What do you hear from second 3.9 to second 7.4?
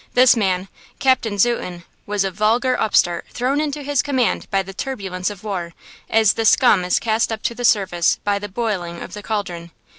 command by the turbulence of war, as the scum is cast